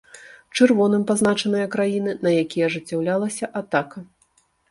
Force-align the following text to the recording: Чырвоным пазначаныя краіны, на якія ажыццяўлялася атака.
Чырвоным 0.55 1.03
пазначаныя 1.09 1.67
краіны, 1.75 2.15
на 2.27 2.31
якія 2.43 2.69
ажыццяўлялася 2.71 3.45
атака. 3.61 3.97